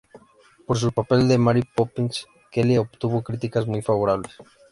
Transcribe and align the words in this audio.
Por 0.65 0.79
su 0.79 0.91
papel 0.91 1.27
de 1.27 1.37
Mary 1.37 1.61
Poppins, 1.75 2.25
Kelly 2.49 2.75
obtuvo 2.77 3.21
críticas 3.23 3.67
muy 3.67 3.83
favorables. 3.83 4.31